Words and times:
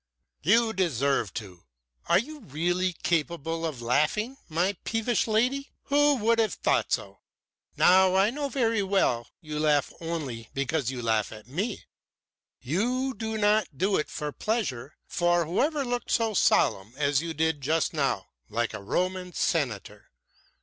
"You 0.41 0.73
deserve 0.73 1.31
to. 1.35 1.65
Are 2.09 2.17
you 2.17 2.39
really 2.39 2.93
capable 3.03 3.67
of 3.67 3.83
laughing, 3.83 4.37
my 4.49 4.75
peevish 4.83 5.27
lady? 5.27 5.69
Who 5.83 6.15
would 6.15 6.39
have 6.39 6.55
thought 6.55 6.91
so? 6.91 7.19
But 7.77 8.15
I 8.15 8.31
know 8.31 8.49
very 8.49 8.81
well 8.81 9.27
you 9.41 9.59
laugh 9.59 9.93
only 10.01 10.49
because 10.55 10.89
you 10.89 10.97
can 10.97 11.05
laugh 11.05 11.31
at 11.31 11.45
me. 11.47 11.83
You 12.63 13.13
do 13.13 13.37
not 13.37 13.77
do 13.77 13.95
it 13.97 14.09
from 14.09 14.33
pleasure. 14.33 14.97
For 15.05 15.45
who 15.45 15.61
ever 15.61 15.85
looked 15.85 16.09
so 16.09 16.33
solemn 16.33 16.93
as 16.97 17.21
you 17.21 17.35
did 17.35 17.61
just 17.61 17.93
now 17.93 18.25
like 18.49 18.73
a 18.73 18.81
Roman 18.81 19.33
senator? 19.33 20.09